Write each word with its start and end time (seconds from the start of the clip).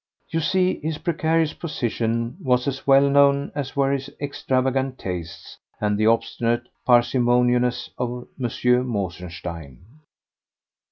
You 0.31 0.39
see, 0.39 0.79
his 0.79 0.97
precarious 0.97 1.53
position 1.53 2.35
was 2.41 2.67
as 2.67 2.87
well 2.87 3.07
known 3.07 3.51
as 3.53 3.75
were 3.75 3.91
his 3.91 4.09
extravagant 4.19 4.97
tastes 4.97 5.59
and 5.79 5.95
the 5.95 6.07
obstinate 6.07 6.63
parsimoniousness 6.87 7.91
of 7.99 8.27
M. 8.43 8.87
Mosenstein. 8.87 9.77